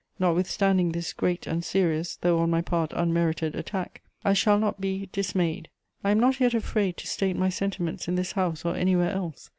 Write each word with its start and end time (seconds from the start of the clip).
Notwithstanding 0.17 0.93
this 0.93 1.13
great 1.13 1.45
and 1.45 1.63
serious, 1.63 2.15
though 2.15 2.39
on 2.39 2.49
my 2.49 2.63
part 2.63 2.91
unmerited, 2.95 3.53
attack.... 3.53 4.01
I 4.25 4.33
shall 4.33 4.57
not 4.57 4.81
be 4.81 5.09
dismayed; 5.11 5.69
I 6.03 6.09
am 6.09 6.19
not 6.19 6.39
yet 6.39 6.55
afraid 6.55 6.97
to 6.97 7.07
state 7.07 7.35
my 7.37 7.49
sentiments 7.49 8.07
in 8.07 8.15
this 8.15 8.31
House 8.31 8.65
or 8.65 8.75
anywhere 8.75 9.11
else.... 9.11 9.49